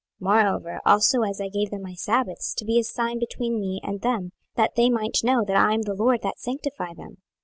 [0.19, 4.01] 26:020:012 Moreover also I gave them my sabbaths, to be a sign between me and
[4.01, 7.17] them, that they might know that I am the LORD that sanctify them.